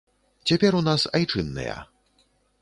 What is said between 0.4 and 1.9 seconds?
Цяпер у нас айчынныя.